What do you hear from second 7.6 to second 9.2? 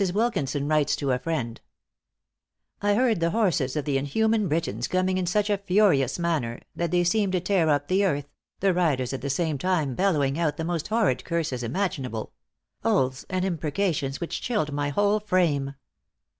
up the earth, the riders